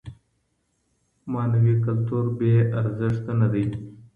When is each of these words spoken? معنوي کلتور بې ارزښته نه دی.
معنوي 1.31 1.75
کلتور 1.85 2.25
بې 2.37 2.53
ارزښته 2.79 3.31
نه 3.41 3.47
دی. 3.53 3.65